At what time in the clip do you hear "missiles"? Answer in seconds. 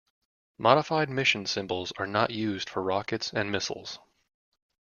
3.51-3.99